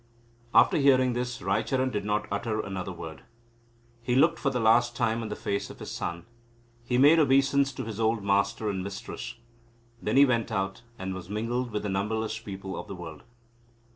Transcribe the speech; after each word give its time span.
After 0.51 0.77
hearing 0.77 1.13
this, 1.13 1.43
Raicharan 1.43 1.91
did 1.91 2.03
not 2.05 2.25
utter 2.31 2.59
another 2.59 2.91
word. 2.91 3.21
He 4.01 4.15
looked 4.15 4.39
for 4.39 4.49
the 4.49 4.59
last 4.59 4.95
time 4.95 5.21
on 5.21 5.29
the 5.29 5.35
face 5.35 5.69
of 5.69 5.77
his 5.77 5.91
son; 5.91 6.25
he 6.83 6.97
made 6.97 7.19
obeisance 7.19 7.71
to 7.73 7.83
his 7.83 7.99
old 7.99 8.23
master 8.23 8.67
and 8.67 8.83
mistress. 8.83 9.35
Then 10.01 10.17
he 10.17 10.25
went 10.25 10.51
out, 10.51 10.81
and 10.97 11.13
was 11.13 11.29
mingled 11.29 11.69
with 11.69 11.83
the 11.83 11.89
numberless 11.89 12.39
people 12.39 12.75
of 12.79 12.87
the 12.87 12.95
world. 12.95 13.21